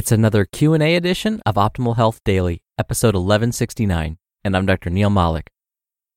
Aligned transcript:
It's 0.00 0.12
another 0.12 0.46
Q&A 0.46 0.96
edition 0.96 1.42
of 1.44 1.56
Optimal 1.56 1.96
Health 1.96 2.22
Daily, 2.24 2.62
episode 2.78 3.14
1169, 3.14 4.16
and 4.42 4.56
I'm 4.56 4.64
Dr. 4.64 4.88
Neal 4.88 5.10
Malik. 5.10 5.50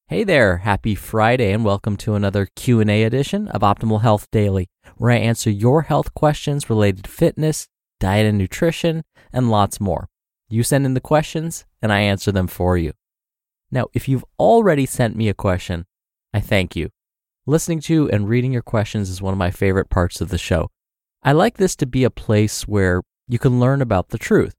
Hey 0.07 0.23
there, 0.23 0.59
happy 0.59 0.95
Friday 0.95 1.51
and 1.51 1.65
welcome 1.65 1.97
to 1.97 2.15
another 2.15 2.47
Q&A 2.55 3.03
edition 3.03 3.49
of 3.49 3.59
Optimal 3.59 4.01
Health 4.01 4.31
Daily, 4.31 4.69
where 4.95 5.11
I 5.11 5.17
answer 5.17 5.49
your 5.49 5.81
health 5.81 6.13
questions 6.13 6.69
related 6.69 7.03
to 7.03 7.11
fitness, 7.11 7.67
diet 7.99 8.25
and 8.25 8.37
nutrition, 8.37 9.03
and 9.33 9.51
lots 9.51 9.81
more. 9.81 10.07
You 10.47 10.63
send 10.63 10.85
in 10.85 10.93
the 10.93 11.01
questions 11.01 11.65
and 11.81 11.91
I 11.91 11.99
answer 11.99 12.31
them 12.31 12.47
for 12.47 12.77
you. 12.77 12.93
Now, 13.69 13.87
if 13.91 14.07
you've 14.07 14.23
already 14.39 14.85
sent 14.85 15.17
me 15.17 15.27
a 15.27 15.33
question, 15.33 15.87
I 16.33 16.39
thank 16.39 16.77
you. 16.77 16.89
Listening 17.45 17.81
to 17.81 18.09
and 18.11 18.29
reading 18.29 18.53
your 18.53 18.61
questions 18.61 19.09
is 19.09 19.21
one 19.21 19.33
of 19.33 19.37
my 19.37 19.51
favorite 19.51 19.89
parts 19.89 20.21
of 20.21 20.29
the 20.29 20.37
show. 20.37 20.69
I 21.21 21.33
like 21.33 21.57
this 21.57 21.75
to 21.75 21.85
be 21.85 22.05
a 22.05 22.09
place 22.09 22.65
where 22.65 23.01
you 23.33 23.39
can 23.39 23.59
learn 23.59 23.81
about 23.81 24.09
the 24.09 24.19
truth. 24.19 24.53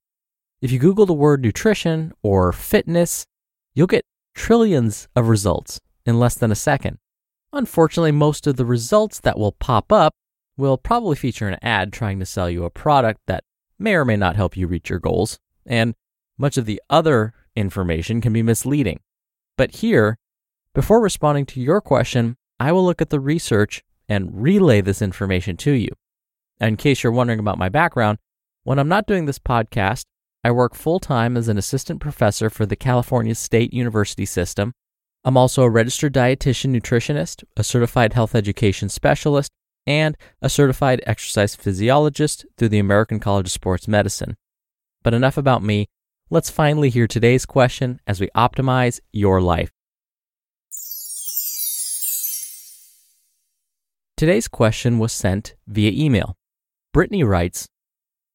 If 0.60 0.72
you 0.72 0.80
Google 0.80 1.06
the 1.06 1.12
word 1.12 1.40
nutrition 1.40 2.12
or 2.24 2.52
fitness, 2.52 3.24
you'll 3.72 3.86
get 3.86 4.04
trillions 4.34 5.06
of 5.14 5.28
results 5.28 5.80
in 6.04 6.18
less 6.18 6.34
than 6.34 6.50
a 6.50 6.56
second. 6.56 6.98
Unfortunately, 7.52 8.10
most 8.10 8.48
of 8.48 8.56
the 8.56 8.66
results 8.66 9.20
that 9.20 9.38
will 9.38 9.52
pop 9.52 9.92
up 9.92 10.12
will 10.56 10.76
probably 10.76 11.14
feature 11.14 11.46
an 11.46 11.56
ad 11.62 11.92
trying 11.92 12.18
to 12.18 12.26
sell 12.26 12.50
you 12.50 12.64
a 12.64 12.70
product 12.70 13.20
that 13.28 13.44
may 13.78 13.94
or 13.94 14.04
may 14.04 14.16
not 14.16 14.34
help 14.34 14.56
you 14.56 14.66
reach 14.66 14.90
your 14.90 14.98
goals, 14.98 15.38
and 15.64 15.94
much 16.36 16.56
of 16.56 16.66
the 16.66 16.82
other 16.90 17.32
information 17.54 18.20
can 18.20 18.32
be 18.32 18.42
misleading. 18.42 18.98
But 19.56 19.76
here, 19.76 20.18
before 20.74 21.00
responding 21.00 21.46
to 21.46 21.60
your 21.60 21.80
question, 21.80 22.36
I 22.58 22.72
will 22.72 22.84
look 22.84 23.00
at 23.00 23.10
the 23.10 23.20
research 23.20 23.84
and 24.08 24.42
relay 24.42 24.80
this 24.80 25.00
information 25.00 25.56
to 25.58 25.70
you. 25.70 25.90
In 26.60 26.76
case 26.76 27.04
you're 27.04 27.12
wondering 27.12 27.38
about 27.38 27.56
my 27.56 27.68
background, 27.68 28.18
when 28.64 28.78
I'm 28.78 28.88
not 28.88 29.06
doing 29.06 29.26
this 29.26 29.38
podcast, 29.38 30.04
I 30.42 30.50
work 30.50 30.74
full 30.74 30.98
time 30.98 31.36
as 31.36 31.48
an 31.48 31.58
assistant 31.58 32.00
professor 32.00 32.50
for 32.50 32.66
the 32.66 32.76
California 32.76 33.34
State 33.34 33.72
University 33.72 34.24
system. 34.24 34.72
I'm 35.22 35.36
also 35.36 35.62
a 35.62 35.70
registered 35.70 36.12
dietitian 36.12 36.74
nutritionist, 36.74 37.44
a 37.56 37.64
certified 37.64 38.14
health 38.14 38.34
education 38.34 38.88
specialist, 38.88 39.50
and 39.86 40.16
a 40.40 40.48
certified 40.48 41.02
exercise 41.06 41.54
physiologist 41.54 42.46
through 42.56 42.70
the 42.70 42.78
American 42.78 43.20
College 43.20 43.46
of 43.46 43.52
Sports 43.52 43.86
Medicine. 43.86 44.34
But 45.02 45.14
enough 45.14 45.36
about 45.36 45.62
me. 45.62 45.86
Let's 46.30 46.48
finally 46.50 46.88
hear 46.88 47.06
today's 47.06 47.44
question 47.44 48.00
as 48.06 48.18
we 48.18 48.28
optimize 48.34 49.00
your 49.12 49.42
life. 49.42 49.70
Today's 54.16 54.48
question 54.48 54.98
was 54.98 55.12
sent 55.12 55.54
via 55.66 55.90
email. 55.90 56.34
Brittany 56.94 57.24
writes, 57.24 57.68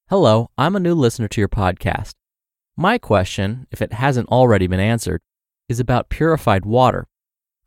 Hello, 0.09 0.49
I'm 0.57 0.75
a 0.75 0.79
new 0.79 0.95
listener 0.95 1.27
to 1.27 1.39
your 1.39 1.47
podcast. 1.47 2.15
My 2.75 2.97
question, 2.97 3.67
if 3.69 3.79
it 3.79 3.93
hasn't 3.93 4.27
already 4.29 4.65
been 4.65 4.79
answered, 4.79 5.21
is 5.67 5.79
about 5.79 6.09
purified 6.09 6.65
water. 6.65 7.05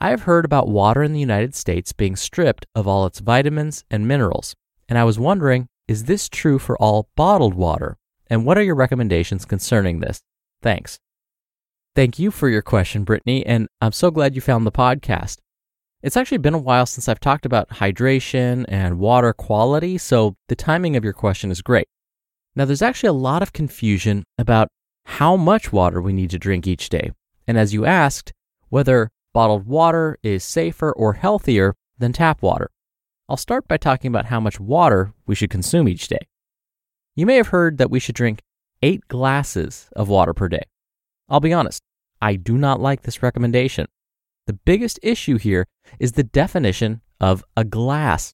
I 0.00 0.10
have 0.10 0.22
heard 0.22 0.44
about 0.44 0.66
water 0.66 1.04
in 1.04 1.12
the 1.12 1.20
United 1.20 1.54
States 1.54 1.92
being 1.92 2.16
stripped 2.16 2.66
of 2.74 2.88
all 2.88 3.06
its 3.06 3.20
vitamins 3.20 3.84
and 3.92 4.08
minerals, 4.08 4.56
and 4.88 4.98
I 4.98 5.04
was 5.04 5.20
wondering 5.20 5.68
is 5.86 6.06
this 6.06 6.28
true 6.28 6.58
for 6.58 6.76
all 6.78 7.10
bottled 7.14 7.54
water? 7.54 7.96
And 8.26 8.44
what 8.44 8.58
are 8.58 8.64
your 8.64 8.74
recommendations 8.74 9.44
concerning 9.44 10.00
this? 10.00 10.20
Thanks. 10.62 10.98
Thank 11.94 12.18
you 12.18 12.32
for 12.32 12.48
your 12.48 12.62
question, 12.62 13.04
Brittany, 13.04 13.46
and 13.46 13.68
I'm 13.80 13.92
so 13.92 14.10
glad 14.10 14.34
you 14.34 14.40
found 14.40 14.66
the 14.66 14.72
podcast. 14.72 15.38
It's 16.02 16.16
actually 16.16 16.38
been 16.38 16.54
a 16.54 16.58
while 16.58 16.86
since 16.86 17.08
I've 17.08 17.20
talked 17.20 17.46
about 17.46 17.68
hydration 17.68 18.64
and 18.66 18.98
water 18.98 19.32
quality, 19.32 19.96
so 19.96 20.34
the 20.48 20.56
timing 20.56 20.96
of 20.96 21.04
your 21.04 21.12
question 21.12 21.52
is 21.52 21.62
great. 21.62 21.86
Now, 22.54 22.64
there's 22.64 22.82
actually 22.82 23.08
a 23.08 23.14
lot 23.14 23.42
of 23.42 23.52
confusion 23.52 24.24
about 24.38 24.68
how 25.06 25.36
much 25.36 25.72
water 25.72 26.00
we 26.00 26.12
need 26.12 26.30
to 26.30 26.38
drink 26.38 26.66
each 26.66 26.88
day. 26.88 27.12
And 27.46 27.58
as 27.58 27.72
you 27.72 27.84
asked, 27.84 28.32
whether 28.68 29.08
bottled 29.32 29.66
water 29.66 30.18
is 30.22 30.44
safer 30.44 30.92
or 30.92 31.14
healthier 31.14 31.74
than 31.98 32.12
tap 32.12 32.42
water. 32.42 32.68
I'll 33.28 33.36
start 33.36 33.66
by 33.66 33.76
talking 33.76 34.08
about 34.08 34.26
how 34.26 34.40
much 34.40 34.60
water 34.60 35.12
we 35.26 35.34
should 35.34 35.50
consume 35.50 35.88
each 35.88 36.08
day. 36.08 36.26
You 37.16 37.26
may 37.26 37.36
have 37.36 37.48
heard 37.48 37.78
that 37.78 37.90
we 37.90 38.00
should 38.00 38.14
drink 38.14 38.40
eight 38.82 39.06
glasses 39.08 39.88
of 39.94 40.08
water 40.08 40.34
per 40.34 40.48
day. 40.48 40.64
I'll 41.28 41.40
be 41.40 41.52
honest, 41.52 41.82
I 42.20 42.36
do 42.36 42.58
not 42.58 42.80
like 42.80 43.02
this 43.02 43.22
recommendation. 43.22 43.86
The 44.46 44.52
biggest 44.52 44.98
issue 45.02 45.38
here 45.38 45.66
is 45.98 46.12
the 46.12 46.24
definition 46.24 47.00
of 47.20 47.44
a 47.56 47.64
glass. 47.64 48.32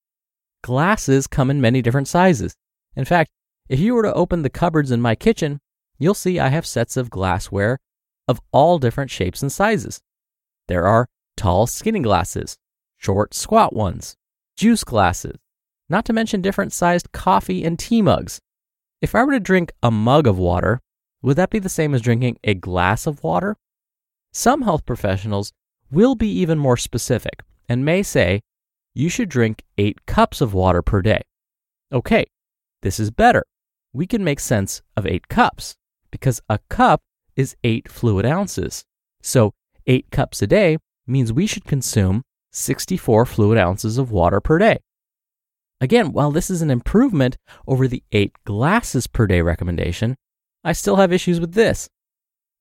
Glasses 0.62 1.26
come 1.26 1.50
in 1.50 1.60
many 1.60 1.82
different 1.82 2.08
sizes. 2.08 2.54
In 2.96 3.04
fact, 3.04 3.30
if 3.68 3.78
you 3.78 3.94
were 3.94 4.02
to 4.02 4.14
open 4.14 4.42
the 4.42 4.50
cupboards 4.50 4.90
in 4.90 5.00
my 5.00 5.14
kitchen, 5.14 5.60
you'll 5.98 6.14
see 6.14 6.38
I 6.38 6.48
have 6.48 6.66
sets 6.66 6.96
of 6.96 7.10
glassware 7.10 7.78
of 8.26 8.40
all 8.52 8.78
different 8.78 9.10
shapes 9.10 9.42
and 9.42 9.52
sizes. 9.52 10.00
There 10.68 10.86
are 10.86 11.08
tall, 11.36 11.66
skinny 11.66 12.00
glasses, 12.00 12.56
short, 12.96 13.34
squat 13.34 13.74
ones, 13.74 14.16
juice 14.56 14.84
glasses, 14.84 15.38
not 15.88 16.04
to 16.06 16.12
mention 16.12 16.40
different 16.40 16.72
sized 16.72 17.12
coffee 17.12 17.64
and 17.64 17.78
tea 17.78 18.02
mugs. 18.02 18.40
If 19.00 19.14
I 19.14 19.22
were 19.22 19.32
to 19.32 19.40
drink 19.40 19.72
a 19.82 19.90
mug 19.90 20.26
of 20.26 20.38
water, 20.38 20.80
would 21.22 21.36
that 21.36 21.50
be 21.50 21.58
the 21.58 21.68
same 21.68 21.94
as 21.94 22.02
drinking 22.02 22.38
a 22.44 22.54
glass 22.54 23.06
of 23.06 23.22
water? 23.22 23.56
Some 24.32 24.62
health 24.62 24.86
professionals 24.86 25.52
will 25.90 26.14
be 26.14 26.30
even 26.30 26.58
more 26.58 26.76
specific 26.76 27.42
and 27.68 27.84
may 27.84 28.02
say 28.02 28.40
you 28.94 29.08
should 29.08 29.28
drink 29.28 29.62
eight 29.76 30.06
cups 30.06 30.40
of 30.40 30.54
water 30.54 30.82
per 30.82 31.02
day. 31.02 31.22
Okay, 31.92 32.24
this 32.82 33.00
is 33.00 33.10
better 33.10 33.44
we 33.98 34.06
can 34.06 34.22
make 34.22 34.38
sense 34.38 34.80
of 34.96 35.04
eight 35.06 35.26
cups 35.26 35.74
because 36.12 36.40
a 36.48 36.60
cup 36.70 37.02
is 37.34 37.56
eight 37.64 37.90
fluid 37.90 38.24
ounces. 38.24 38.84
So, 39.22 39.54
eight 39.88 40.12
cups 40.12 40.40
a 40.40 40.46
day 40.46 40.78
means 41.04 41.32
we 41.32 41.48
should 41.48 41.64
consume 41.64 42.22
64 42.52 43.26
fluid 43.26 43.58
ounces 43.58 43.98
of 43.98 44.12
water 44.12 44.40
per 44.40 44.56
day. 44.56 44.78
Again, 45.80 46.12
while 46.12 46.30
this 46.30 46.48
is 46.48 46.62
an 46.62 46.70
improvement 46.70 47.36
over 47.66 47.88
the 47.88 48.04
eight 48.12 48.32
glasses 48.44 49.08
per 49.08 49.26
day 49.26 49.40
recommendation, 49.40 50.14
I 50.62 50.74
still 50.74 50.96
have 50.96 51.12
issues 51.12 51.40
with 51.40 51.54
this. 51.54 51.88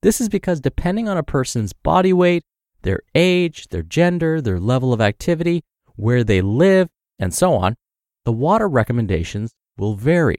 This 0.02 0.20
is 0.20 0.30
because 0.30 0.60
depending 0.60 1.08
on 1.08 1.18
a 1.18 1.24
person's 1.24 1.72
body 1.72 2.14
weight, 2.14 2.42
their 2.82 3.02
age, 3.14 3.68
their 3.68 3.84
gender, 3.84 4.42
their 4.42 4.60
level 4.60 4.92
of 4.92 5.02
activity, 5.02 5.64
where 5.96 6.24
they 6.24 6.42
live, 6.42 6.90
and 7.20 7.32
so 7.32 7.54
on, 7.54 7.76
the 8.26 8.32
water 8.32 8.68
recommendations 8.68 9.54
will 9.78 9.94
vary. 9.94 10.38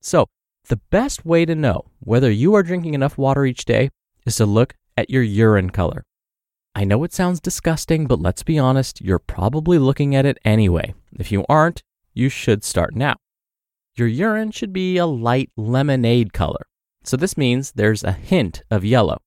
So, 0.00 0.26
the 0.68 0.80
best 0.90 1.24
way 1.24 1.44
to 1.44 1.54
know 1.54 1.86
whether 2.00 2.30
you 2.30 2.54
are 2.54 2.62
drinking 2.62 2.94
enough 2.94 3.18
water 3.18 3.44
each 3.44 3.64
day 3.64 3.90
is 4.26 4.36
to 4.36 4.46
look 4.46 4.74
at 4.96 5.10
your 5.10 5.22
urine 5.22 5.70
color. 5.70 6.04
I 6.74 6.84
know 6.84 7.02
it 7.02 7.12
sounds 7.12 7.40
disgusting, 7.40 8.06
but 8.06 8.20
let's 8.20 8.42
be 8.42 8.58
honest, 8.58 9.00
you're 9.00 9.18
probably 9.18 9.78
looking 9.78 10.14
at 10.14 10.26
it 10.26 10.38
anyway. 10.44 10.94
If 11.18 11.32
you 11.32 11.44
aren't, 11.48 11.82
you 12.14 12.28
should 12.28 12.62
start 12.62 12.94
now. 12.94 13.16
Your 13.96 14.06
urine 14.06 14.52
should 14.52 14.72
be 14.72 14.96
a 14.96 15.06
light 15.06 15.50
lemonade 15.56 16.32
color. 16.32 16.66
So 17.02 17.16
this 17.16 17.36
means 17.36 17.72
there's 17.72 18.04
a 18.04 18.12
hint 18.12 18.62
of 18.70 18.84
yellow. 18.84 19.18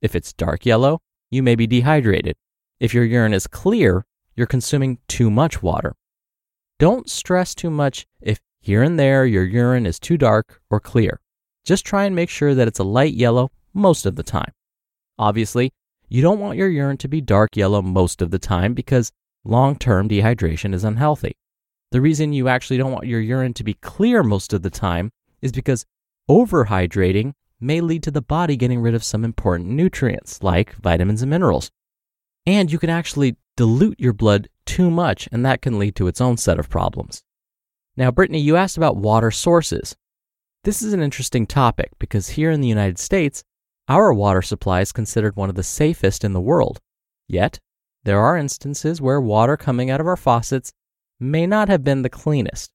If 0.00 0.14
it's 0.14 0.32
dark 0.32 0.64
yellow, 0.64 1.00
you 1.30 1.42
may 1.42 1.56
be 1.56 1.66
dehydrated. 1.66 2.36
If 2.78 2.94
your 2.94 3.04
urine 3.04 3.34
is 3.34 3.46
clear, 3.46 4.04
you're 4.36 4.46
consuming 4.46 4.98
too 5.08 5.30
much 5.30 5.62
water. 5.62 5.94
Don't 6.78 7.08
stress 7.08 7.54
too 7.54 7.70
much 7.70 8.06
if 8.20 8.40
Here 8.64 8.82
and 8.82 8.98
there, 8.98 9.26
your 9.26 9.44
urine 9.44 9.84
is 9.84 10.00
too 10.00 10.16
dark 10.16 10.62
or 10.70 10.80
clear. 10.80 11.20
Just 11.66 11.84
try 11.84 12.06
and 12.06 12.16
make 12.16 12.30
sure 12.30 12.54
that 12.54 12.66
it's 12.66 12.78
a 12.78 12.82
light 12.82 13.12
yellow 13.12 13.50
most 13.74 14.06
of 14.06 14.16
the 14.16 14.22
time. 14.22 14.52
Obviously, 15.18 15.70
you 16.08 16.22
don't 16.22 16.38
want 16.38 16.56
your 16.56 16.70
urine 16.70 16.96
to 16.96 17.08
be 17.08 17.20
dark 17.20 17.58
yellow 17.58 17.82
most 17.82 18.22
of 18.22 18.30
the 18.30 18.38
time 18.38 18.72
because 18.72 19.12
long 19.44 19.76
term 19.76 20.08
dehydration 20.08 20.72
is 20.72 20.82
unhealthy. 20.82 21.36
The 21.90 22.00
reason 22.00 22.32
you 22.32 22.48
actually 22.48 22.78
don't 22.78 22.90
want 22.90 23.06
your 23.06 23.20
urine 23.20 23.52
to 23.52 23.64
be 23.64 23.74
clear 23.74 24.22
most 24.22 24.54
of 24.54 24.62
the 24.62 24.70
time 24.70 25.10
is 25.42 25.52
because 25.52 25.84
overhydrating 26.30 27.34
may 27.60 27.82
lead 27.82 28.02
to 28.04 28.10
the 28.10 28.22
body 28.22 28.56
getting 28.56 28.80
rid 28.80 28.94
of 28.94 29.04
some 29.04 29.26
important 29.26 29.68
nutrients 29.68 30.42
like 30.42 30.74
vitamins 30.76 31.20
and 31.20 31.28
minerals. 31.28 31.70
And 32.46 32.72
you 32.72 32.78
can 32.78 32.88
actually 32.88 33.36
dilute 33.58 34.00
your 34.00 34.14
blood 34.14 34.48
too 34.64 34.90
much, 34.90 35.28
and 35.30 35.44
that 35.44 35.60
can 35.60 35.78
lead 35.78 35.96
to 35.96 36.06
its 36.06 36.22
own 36.22 36.38
set 36.38 36.58
of 36.58 36.70
problems. 36.70 37.23
Now, 37.96 38.10
Brittany, 38.10 38.40
you 38.40 38.56
asked 38.56 38.76
about 38.76 38.96
water 38.96 39.30
sources. 39.30 39.94
This 40.64 40.82
is 40.82 40.92
an 40.92 41.02
interesting 41.02 41.46
topic 41.46 41.92
because 42.00 42.30
here 42.30 42.50
in 42.50 42.60
the 42.60 42.68
United 42.68 42.98
States, 42.98 43.44
our 43.86 44.12
water 44.12 44.42
supply 44.42 44.80
is 44.80 44.90
considered 44.90 45.36
one 45.36 45.48
of 45.48 45.54
the 45.54 45.62
safest 45.62 46.24
in 46.24 46.32
the 46.32 46.40
world. 46.40 46.80
Yet, 47.28 47.60
there 48.02 48.20
are 48.20 48.36
instances 48.36 49.00
where 49.00 49.20
water 49.20 49.56
coming 49.56 49.90
out 49.90 50.00
of 50.00 50.08
our 50.08 50.16
faucets 50.16 50.72
may 51.20 51.46
not 51.46 51.68
have 51.68 51.84
been 51.84 52.02
the 52.02 52.10
cleanest. 52.10 52.72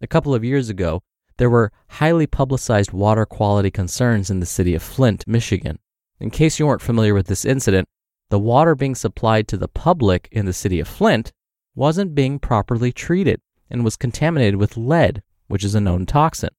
A 0.00 0.06
couple 0.06 0.34
of 0.34 0.44
years 0.44 0.70
ago, 0.70 1.02
there 1.36 1.50
were 1.50 1.72
highly 1.88 2.26
publicized 2.26 2.92
water 2.92 3.26
quality 3.26 3.70
concerns 3.70 4.30
in 4.30 4.40
the 4.40 4.46
city 4.46 4.74
of 4.74 4.82
Flint, 4.82 5.26
Michigan. 5.26 5.78
In 6.18 6.30
case 6.30 6.58
you 6.58 6.66
weren't 6.66 6.80
familiar 6.80 7.12
with 7.12 7.26
this 7.26 7.44
incident, 7.44 7.88
the 8.30 8.38
water 8.38 8.74
being 8.74 8.94
supplied 8.94 9.48
to 9.48 9.58
the 9.58 9.68
public 9.68 10.28
in 10.32 10.46
the 10.46 10.52
city 10.52 10.80
of 10.80 10.88
Flint 10.88 11.30
wasn't 11.74 12.14
being 12.14 12.38
properly 12.38 12.90
treated 12.92 13.40
and 13.72 13.82
was 13.82 13.96
contaminated 13.96 14.56
with 14.56 14.76
lead, 14.76 15.22
which 15.48 15.64
is 15.64 15.74
a 15.74 15.80
known 15.80 16.06
toxin. 16.06 16.50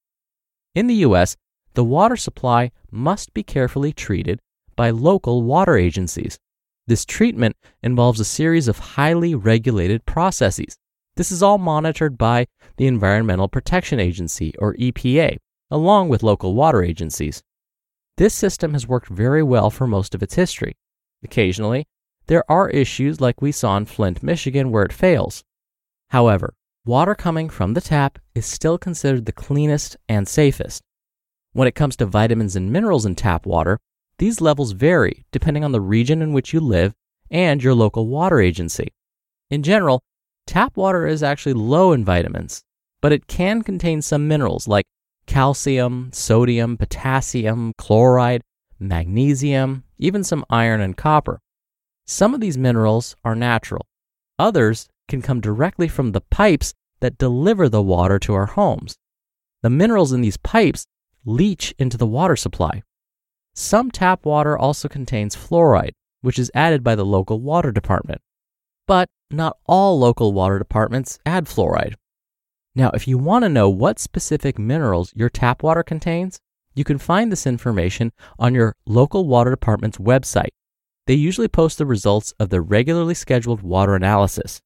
In 0.75 0.87
the 0.87 1.05
US, 1.05 1.37
the 1.75 1.83
water 1.83 2.17
supply 2.17 2.71
must 2.91 3.33
be 3.33 3.43
carefully 3.43 3.93
treated 3.93 4.39
by 4.75 4.89
local 4.89 5.43
water 5.43 5.77
agencies. 5.77 6.39
This 6.87 7.05
treatment 7.05 7.55
involves 7.81 8.19
a 8.19 8.25
series 8.25 8.67
of 8.67 8.79
highly 8.79 9.35
regulated 9.35 10.05
processes. 10.05 10.75
This 11.15 11.31
is 11.31 11.43
all 11.43 11.59
monitored 11.59 12.17
by 12.17 12.47
the 12.77 12.87
Environmental 12.87 13.47
Protection 13.47 13.99
Agency, 13.99 14.53
or 14.57 14.73
EPA, 14.75 15.37
along 15.69 16.09
with 16.09 16.23
local 16.23 16.55
water 16.55 16.83
agencies. 16.83 17.43
This 18.17 18.33
system 18.33 18.73
has 18.73 18.87
worked 18.87 19.07
very 19.07 19.43
well 19.43 19.69
for 19.69 19.85
most 19.85 20.15
of 20.15 20.23
its 20.23 20.33
history. 20.33 20.73
Occasionally, 21.23 21.85
there 22.27 22.43
are 22.49 22.69
issues 22.69 23.21
like 23.21 23.41
we 23.41 23.51
saw 23.51 23.77
in 23.77 23.85
Flint, 23.85 24.23
Michigan, 24.23 24.71
where 24.71 24.83
it 24.83 24.93
fails. 24.93 25.43
However, 26.09 26.55
water 26.85 27.15
coming 27.15 27.49
from 27.49 27.73
the 27.73 27.81
tap 27.81 28.19
is 28.35 28.45
still 28.45 28.77
considered 28.77 29.25
the 29.25 29.31
cleanest 29.31 29.95
and 30.09 30.27
safest. 30.27 30.81
When 31.53 31.67
it 31.67 31.75
comes 31.75 31.95
to 31.97 32.05
vitamins 32.05 32.55
and 32.55 32.71
minerals 32.71 33.05
in 33.05 33.15
tap 33.15 33.45
water, 33.45 33.79
these 34.17 34.41
levels 34.41 34.73
vary 34.73 35.25
depending 35.31 35.63
on 35.63 35.71
the 35.71 35.81
region 35.81 36.21
in 36.21 36.33
which 36.33 36.53
you 36.53 36.59
live 36.59 36.93
and 37.31 37.63
your 37.63 37.73
local 37.73 38.07
water 38.07 38.41
agency. 38.41 38.89
In 39.49 39.63
general, 39.63 40.01
tap 40.45 40.75
water 40.75 41.07
is 41.07 41.23
actually 41.23 41.53
low 41.53 41.93
in 41.93 42.03
vitamins, 42.03 42.63
but 43.01 43.13
it 43.13 43.27
can 43.27 43.61
contain 43.61 44.01
some 44.01 44.27
minerals 44.27 44.67
like 44.67 44.85
calcium, 45.25 46.09
sodium, 46.11 46.75
potassium, 46.75 47.73
chloride, 47.77 48.41
magnesium, 48.77 49.83
even 49.99 50.23
some 50.23 50.43
iron 50.49 50.81
and 50.81 50.97
copper. 50.97 51.39
Some 52.05 52.33
of 52.33 52.41
these 52.41 52.57
minerals 52.57 53.15
are 53.23 53.35
natural, 53.35 53.87
others 54.37 54.89
can 55.07 55.21
come 55.21 55.41
directly 55.41 55.87
from 55.87 56.11
the 56.11 56.21
pipes 56.21 56.73
that 56.99 57.17
deliver 57.17 57.67
the 57.67 57.81
water 57.81 58.19
to 58.19 58.33
our 58.33 58.45
homes. 58.45 58.97
The 59.61 59.69
minerals 59.69 60.13
in 60.13 60.21
these 60.21 60.37
pipes 60.37 60.85
leach 61.25 61.73
into 61.77 61.97
the 61.97 62.07
water 62.07 62.35
supply. 62.35 62.83
Some 63.53 63.91
tap 63.91 64.25
water 64.25 64.57
also 64.57 64.87
contains 64.87 65.35
fluoride, 65.35 65.93
which 66.21 66.39
is 66.39 66.51
added 66.55 66.83
by 66.83 66.95
the 66.95 67.05
local 67.05 67.39
water 67.39 67.71
department. 67.71 68.21
But 68.87 69.09
not 69.29 69.57
all 69.65 69.99
local 69.99 70.33
water 70.33 70.57
departments 70.59 71.19
add 71.25 71.45
fluoride. 71.45 71.95
Now, 72.75 72.89
if 72.93 73.07
you 73.07 73.17
want 73.17 73.43
to 73.43 73.49
know 73.49 73.69
what 73.69 73.99
specific 73.99 74.57
minerals 74.57 75.13
your 75.15 75.29
tap 75.29 75.61
water 75.61 75.83
contains, 75.83 76.39
you 76.73 76.83
can 76.83 76.97
find 76.97 77.31
this 77.31 77.45
information 77.45 78.11
on 78.39 78.55
your 78.55 78.75
local 78.85 79.27
water 79.27 79.51
department's 79.51 79.99
website. 79.99 80.49
They 81.05 81.13
usually 81.13 81.47
post 81.47 81.77
the 81.77 81.85
results 81.85 82.33
of 82.39 82.49
the 82.49 82.61
regularly 82.61 83.13
scheduled 83.13 83.61
water 83.61 83.95
analysis. 83.95 84.61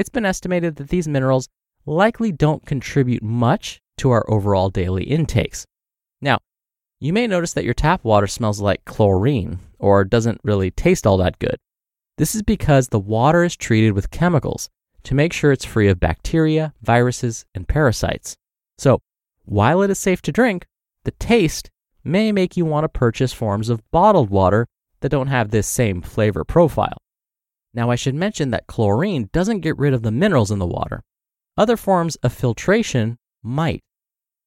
It's 0.00 0.08
been 0.08 0.24
estimated 0.24 0.76
that 0.76 0.88
these 0.88 1.06
minerals 1.06 1.46
likely 1.84 2.32
don't 2.32 2.64
contribute 2.64 3.22
much 3.22 3.82
to 3.98 4.10
our 4.12 4.24
overall 4.30 4.70
daily 4.70 5.04
intakes. 5.04 5.66
Now, 6.22 6.38
you 7.00 7.12
may 7.12 7.26
notice 7.26 7.52
that 7.52 7.66
your 7.66 7.74
tap 7.74 8.02
water 8.02 8.26
smells 8.26 8.62
like 8.62 8.86
chlorine 8.86 9.58
or 9.78 10.04
doesn't 10.04 10.40
really 10.42 10.70
taste 10.70 11.06
all 11.06 11.18
that 11.18 11.38
good. 11.38 11.56
This 12.16 12.34
is 12.34 12.40
because 12.40 12.88
the 12.88 12.98
water 12.98 13.44
is 13.44 13.54
treated 13.54 13.92
with 13.92 14.10
chemicals 14.10 14.70
to 15.02 15.14
make 15.14 15.34
sure 15.34 15.52
it's 15.52 15.66
free 15.66 15.88
of 15.88 16.00
bacteria, 16.00 16.72
viruses, 16.80 17.44
and 17.54 17.68
parasites. 17.68 18.38
So, 18.78 19.00
while 19.44 19.82
it 19.82 19.90
is 19.90 19.98
safe 19.98 20.22
to 20.22 20.32
drink, 20.32 20.64
the 21.04 21.10
taste 21.10 21.68
may 22.04 22.32
make 22.32 22.56
you 22.56 22.64
want 22.64 22.84
to 22.84 22.88
purchase 22.88 23.34
forms 23.34 23.68
of 23.68 23.82
bottled 23.90 24.30
water 24.30 24.66
that 25.00 25.10
don't 25.10 25.26
have 25.26 25.50
this 25.50 25.66
same 25.66 26.00
flavor 26.00 26.42
profile. 26.42 26.96
Now, 27.72 27.90
I 27.90 27.94
should 27.94 28.14
mention 28.14 28.50
that 28.50 28.66
chlorine 28.66 29.30
doesn't 29.32 29.60
get 29.60 29.78
rid 29.78 29.94
of 29.94 30.02
the 30.02 30.10
minerals 30.10 30.50
in 30.50 30.58
the 30.58 30.66
water. 30.66 31.02
Other 31.56 31.76
forms 31.76 32.16
of 32.16 32.32
filtration 32.32 33.18
might. 33.42 33.82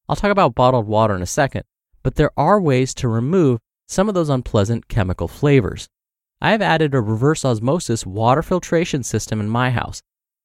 I'll 0.10 0.16
talk 0.16 0.32
about 0.32 0.56
bottled 0.56 0.88
water 0.88 1.16
in 1.16 1.22
a 1.22 1.28
second, 1.28 1.64
but 2.02 2.16
there 2.16 2.32
are 2.36 2.60
ways 2.60 2.94
to 2.96 3.08
remove 3.08 3.60
some 3.88 4.10
of 4.10 4.16
those 4.16 4.30
unpleasant 4.30 4.88
chemical 4.88 5.28
flavors. 5.28 5.88
I 6.42 6.52
have 6.52 6.62
added 6.62 6.94
a 6.94 7.02
reverse 7.02 7.46
osmosis 7.46 8.06
water 8.06 8.42
filtration 8.42 9.04
system 9.04 9.40
in 9.40 9.48
my 9.48 9.70
house. 9.72 10.02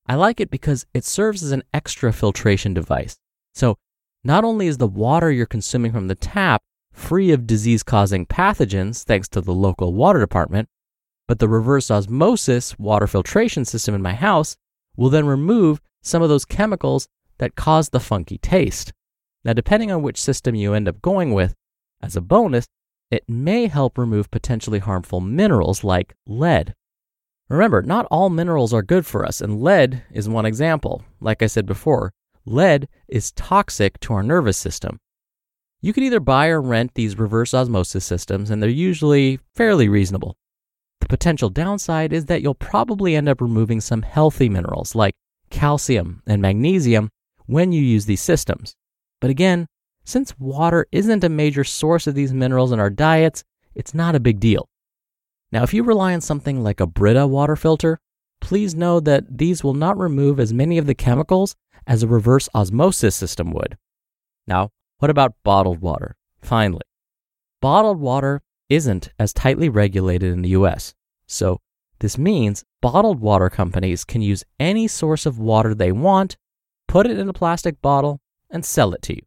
I 0.06 0.14
like 0.14 0.40
it 0.40 0.50
because 0.50 0.86
it 0.94 1.04
serves 1.04 1.42
as 1.42 1.50
an 1.52 1.64
extra 1.74 2.12
filtration 2.12 2.72
device. 2.72 3.16
So, 3.54 3.76
not 4.22 4.44
only 4.44 4.68
is 4.68 4.78
the 4.78 4.86
water 4.86 5.30
you're 5.30 5.46
consuming 5.46 5.92
from 5.92 6.08
the 6.08 6.14
tap 6.14 6.62
free 6.92 7.30
of 7.32 7.46
disease 7.46 7.82
causing 7.82 8.26
pathogens 8.26 9.04
thanks 9.04 9.28
to 9.28 9.40
the 9.40 9.54
local 9.54 9.92
water 9.92 10.20
department, 10.20 10.68
but 11.28 11.38
the 11.38 11.48
reverse 11.48 11.90
osmosis 11.90 12.76
water 12.78 13.06
filtration 13.06 13.64
system 13.64 13.94
in 13.94 14.02
my 14.02 14.14
house 14.14 14.56
will 14.96 15.10
then 15.10 15.26
remove 15.26 15.80
some 16.02 16.22
of 16.22 16.28
those 16.28 16.44
chemicals 16.44 17.06
that 17.38 17.54
cause 17.54 17.90
the 17.90 18.00
funky 18.00 18.38
taste. 18.38 18.92
Now, 19.44 19.52
depending 19.52 19.92
on 19.92 20.02
which 20.02 20.20
system 20.20 20.56
you 20.56 20.74
end 20.74 20.88
up 20.88 21.00
going 21.00 21.32
with, 21.32 21.54
as 22.02 22.16
a 22.16 22.20
bonus, 22.20 22.66
it 23.10 23.24
may 23.28 23.66
help 23.66 23.96
remove 23.96 24.30
potentially 24.30 24.80
harmful 24.80 25.20
minerals 25.20 25.84
like 25.84 26.14
lead. 26.26 26.74
Remember, 27.48 27.80
not 27.82 28.06
all 28.10 28.28
minerals 28.28 28.74
are 28.74 28.82
good 28.82 29.06
for 29.06 29.24
us, 29.24 29.40
and 29.40 29.62
lead 29.62 30.02
is 30.10 30.28
one 30.28 30.44
example. 30.44 31.04
Like 31.20 31.42
I 31.42 31.46
said 31.46 31.66
before, 31.66 32.12
lead 32.44 32.88
is 33.06 33.32
toxic 33.32 34.00
to 34.00 34.12
our 34.14 34.22
nervous 34.22 34.58
system. 34.58 34.98
You 35.80 35.92
can 35.92 36.02
either 36.02 36.20
buy 36.20 36.48
or 36.48 36.60
rent 36.60 36.92
these 36.94 37.18
reverse 37.18 37.54
osmosis 37.54 38.04
systems, 38.04 38.50
and 38.50 38.62
they're 38.62 38.68
usually 38.68 39.38
fairly 39.54 39.88
reasonable. 39.88 40.36
Potential 41.08 41.48
downside 41.48 42.12
is 42.12 42.26
that 42.26 42.42
you'll 42.42 42.54
probably 42.54 43.16
end 43.16 43.28
up 43.28 43.40
removing 43.40 43.80
some 43.80 44.02
healthy 44.02 44.48
minerals 44.48 44.94
like 44.94 45.14
calcium 45.50 46.22
and 46.26 46.42
magnesium 46.42 47.10
when 47.46 47.72
you 47.72 47.82
use 47.82 48.06
these 48.06 48.20
systems. 48.20 48.76
But 49.20 49.30
again, 49.30 49.66
since 50.04 50.38
water 50.38 50.86
isn't 50.92 51.24
a 51.24 51.28
major 51.28 51.64
source 51.64 52.06
of 52.06 52.14
these 52.14 52.32
minerals 52.32 52.72
in 52.72 52.80
our 52.80 52.90
diets, 52.90 53.42
it's 53.74 53.94
not 53.94 54.14
a 54.14 54.20
big 54.20 54.38
deal. 54.38 54.68
Now, 55.50 55.62
if 55.62 55.72
you 55.72 55.82
rely 55.82 56.12
on 56.12 56.20
something 56.20 56.62
like 56.62 56.80
a 56.80 56.86
Brita 56.86 57.26
water 57.26 57.56
filter, 57.56 58.00
please 58.40 58.74
know 58.74 59.00
that 59.00 59.38
these 59.38 59.64
will 59.64 59.74
not 59.74 59.98
remove 59.98 60.38
as 60.38 60.52
many 60.52 60.78
of 60.78 60.86
the 60.86 60.94
chemicals 60.94 61.56
as 61.86 62.02
a 62.02 62.08
reverse 62.08 62.48
osmosis 62.54 63.16
system 63.16 63.50
would. 63.52 63.78
Now, 64.46 64.70
what 64.98 65.10
about 65.10 65.34
bottled 65.42 65.80
water? 65.80 66.16
Finally, 66.42 66.82
bottled 67.60 67.98
water 67.98 68.42
isn't 68.68 69.10
as 69.18 69.32
tightly 69.32 69.68
regulated 69.68 70.32
in 70.32 70.42
the 70.42 70.50
US. 70.50 70.94
So, 71.26 71.58
this 72.00 72.16
means 72.16 72.64
bottled 72.80 73.20
water 73.20 73.50
companies 73.50 74.04
can 74.04 74.22
use 74.22 74.44
any 74.60 74.86
source 74.86 75.26
of 75.26 75.38
water 75.38 75.74
they 75.74 75.90
want, 75.90 76.36
put 76.86 77.06
it 77.06 77.18
in 77.18 77.28
a 77.28 77.32
plastic 77.32 77.82
bottle, 77.82 78.20
and 78.50 78.64
sell 78.64 78.92
it 78.92 79.02
to 79.02 79.16
you. 79.16 79.22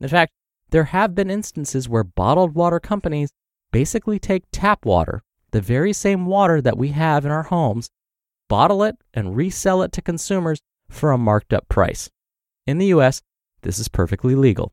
In 0.00 0.08
fact, 0.08 0.32
there 0.70 0.84
have 0.84 1.14
been 1.14 1.30
instances 1.30 1.88
where 1.88 2.04
bottled 2.04 2.54
water 2.54 2.78
companies 2.78 3.30
basically 3.72 4.18
take 4.18 4.44
tap 4.52 4.84
water, 4.84 5.22
the 5.50 5.60
very 5.60 5.92
same 5.92 6.26
water 6.26 6.60
that 6.60 6.78
we 6.78 6.88
have 6.88 7.24
in 7.24 7.30
our 7.30 7.44
homes, 7.44 7.90
bottle 8.48 8.82
it, 8.84 8.96
and 9.14 9.36
resell 9.36 9.82
it 9.82 9.92
to 9.92 10.02
consumers 10.02 10.60
for 10.88 11.10
a 11.10 11.18
marked 11.18 11.52
up 11.52 11.68
price. 11.68 12.10
In 12.66 12.78
the 12.78 12.86
US, 12.86 13.22
this 13.62 13.78
is 13.78 13.88
perfectly 13.88 14.34
legal. 14.34 14.72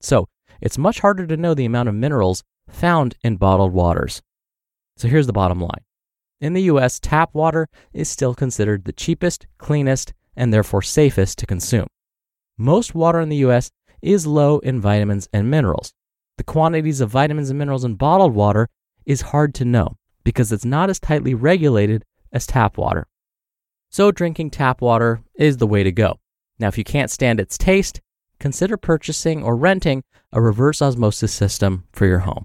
So, 0.00 0.28
it's 0.60 0.78
much 0.78 1.00
harder 1.00 1.26
to 1.26 1.36
know 1.36 1.54
the 1.54 1.64
amount 1.64 1.88
of 1.88 1.94
minerals 1.94 2.42
found 2.74 3.16
in 3.22 3.36
bottled 3.36 3.72
waters. 3.72 4.22
So, 4.96 5.08
here's 5.08 5.26
the 5.26 5.32
bottom 5.32 5.60
line 5.60 5.84
In 6.40 6.52
the 6.52 6.62
US, 6.62 7.00
tap 7.00 7.34
water 7.34 7.68
is 7.92 8.08
still 8.08 8.34
considered 8.34 8.84
the 8.84 8.92
cheapest, 8.92 9.46
cleanest, 9.58 10.12
and 10.36 10.52
therefore 10.52 10.82
safest 10.82 11.38
to 11.38 11.46
consume. 11.46 11.86
most 12.56 12.94
water 12.94 13.20
in 13.20 13.28
the 13.28 13.44
US 13.48 13.70
is 14.02 14.26
low 14.26 14.58
in 14.58 14.80
vitamins 14.80 15.28
and 15.32 15.50
minerals. 15.50 15.92
The 16.36 16.44
quantities 16.44 17.00
of 17.00 17.10
vitamins 17.10 17.50
and 17.50 17.58
minerals 17.58 17.84
in 17.84 17.94
bottled 17.94 18.34
water 18.34 18.68
is 19.06 19.32
hard 19.32 19.54
to 19.54 19.64
know 19.64 19.96
because 20.24 20.52
it's 20.52 20.64
not 20.64 20.90
as 20.90 20.98
tightly 21.00 21.34
regulated 21.34 22.04
as 22.32 22.46
tap 22.46 22.76
water. 22.76 23.06
So, 23.90 24.10
drinking 24.10 24.50
tap 24.50 24.80
water 24.80 25.22
is 25.34 25.58
the 25.58 25.66
way 25.66 25.84
to 25.84 25.92
go. 25.92 26.18
Now, 26.58 26.68
if 26.68 26.78
you 26.78 26.84
can't 26.84 27.10
stand 27.10 27.38
its 27.38 27.56
taste, 27.56 28.00
consider 28.40 28.76
purchasing 28.76 29.42
or 29.42 29.56
renting 29.56 30.02
a 30.32 30.40
reverse 30.40 30.82
osmosis 30.82 31.32
system 31.32 31.84
for 31.92 32.06
your 32.06 32.20
home. 32.20 32.44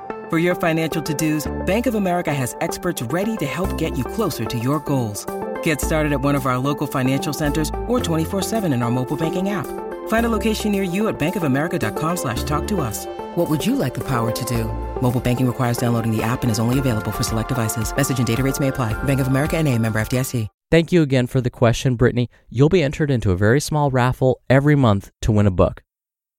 For 0.31 0.37
your 0.37 0.55
financial 0.55 1.01
to-dos, 1.01 1.51
Bank 1.65 1.87
of 1.87 1.95
America 1.95 2.33
has 2.33 2.55
experts 2.61 3.01
ready 3.01 3.35
to 3.35 3.45
help 3.45 3.77
get 3.77 3.97
you 3.97 4.05
closer 4.05 4.45
to 4.45 4.57
your 4.57 4.79
goals. 4.79 5.25
Get 5.61 5.81
started 5.81 6.13
at 6.13 6.21
one 6.21 6.35
of 6.35 6.45
our 6.45 6.57
local 6.57 6.87
financial 6.87 7.33
centers 7.33 7.67
or 7.89 7.99
24-7 7.99 8.73
in 8.73 8.81
our 8.81 8.89
mobile 8.89 9.17
banking 9.17 9.49
app. 9.49 9.67
Find 10.07 10.25
a 10.25 10.29
location 10.29 10.71
near 10.71 10.83
you 10.83 11.09
at 11.09 11.19
bankofamerica.com 11.19 12.15
slash 12.15 12.43
talk 12.43 12.65
to 12.69 12.79
us. 12.79 13.07
What 13.35 13.49
would 13.49 13.65
you 13.65 13.75
like 13.75 13.93
the 13.93 14.07
power 14.07 14.31
to 14.31 14.45
do? 14.45 14.71
Mobile 15.01 15.19
banking 15.19 15.47
requires 15.47 15.77
downloading 15.77 16.15
the 16.15 16.23
app 16.23 16.43
and 16.43 16.51
is 16.51 16.59
only 16.59 16.79
available 16.79 17.11
for 17.11 17.23
select 17.23 17.49
devices. 17.49 17.93
Message 17.93 18.19
and 18.19 18.27
data 18.27 18.41
rates 18.41 18.61
may 18.61 18.69
apply. 18.69 18.93
Bank 19.03 19.19
of 19.19 19.27
America 19.27 19.57
and 19.57 19.67
a 19.67 19.77
member 19.77 19.99
FDIC. 19.99 20.47
Thank 20.71 20.93
you 20.93 21.01
again 21.01 21.27
for 21.27 21.41
the 21.41 21.49
question, 21.49 21.95
Brittany. 21.95 22.29
You'll 22.49 22.69
be 22.69 22.81
entered 22.81 23.11
into 23.11 23.31
a 23.31 23.35
very 23.35 23.59
small 23.59 23.91
raffle 23.91 24.39
every 24.49 24.77
month 24.77 25.11
to 25.23 25.33
win 25.33 25.45
a 25.45 25.51
book. 25.51 25.83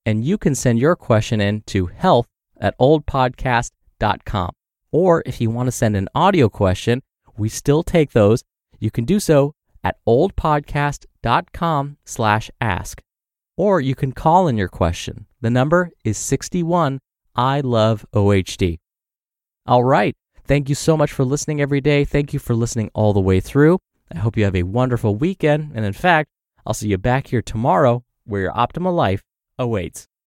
And 0.07 0.25
you 0.25 0.39
can 0.39 0.55
send 0.55 0.79
your 0.79 0.97
question 0.97 1.43
in 1.43 1.61
to 1.67 1.89
health 1.89 2.27
at 2.59 2.75
oldpodcast.com. 2.79 3.82
Or 4.91 5.23
if 5.25 5.41
you 5.41 5.51
want 5.51 5.69
to 5.69 5.73
send 5.73 5.97
an 5.97 6.09
audio 6.15 6.49
question, 6.49 7.03
we 7.37 7.49
still 7.49 7.83
take 7.83 8.13
those. 8.13 8.45
You 8.79 8.91
can 8.91 9.05
do 9.05 9.21
so 9.21 9.55
at 9.83 9.97
oldpodcast.com 10.07 11.97
slash 12.05 12.51
ask. 12.61 13.01
Or 13.57 13.81
you 13.81 13.95
can 13.95 14.13
call 14.13 14.49
in 14.49 14.57
your 14.57 14.69
question. 14.69 15.27
The 15.41 15.51
number 15.51 15.91
is 16.05 16.19
61 16.19 17.01
I 17.35 17.61
love 17.61 18.05
OHD. 18.13 18.79
All 19.67 19.85
right. 19.85 20.15
Thank 20.45 20.69
you 20.69 20.75
so 20.75 20.97
much 20.97 21.13
for 21.13 21.25
listening 21.25 21.61
every 21.61 21.81
day. 21.81 22.05
Thank 22.05 22.33
you 22.33 22.39
for 22.39 22.55
listening 22.55 22.91
all 22.95 23.13
the 23.13 23.21
way 23.21 23.41
through. 23.41 23.79
I 24.13 24.19
hope 24.19 24.37
you 24.37 24.45
have 24.45 24.57
a 24.57 24.65
wonderful 24.65 25.15
weekend. 25.15 25.73
And 25.75 25.85
in 25.85 25.93
fact, 25.93 26.29
I'll 26.67 26.75
see 26.75 26.89
you 26.89 26.99
back 26.99 27.29
here 27.29 27.41
tomorrow 27.41 28.05
where 28.25 28.43
your 28.43 28.53
optimal 28.53 28.95
life 28.95 29.23
awaits. 29.59 30.09